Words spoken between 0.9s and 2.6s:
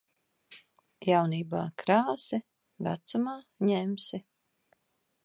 Jaunībā krāsi,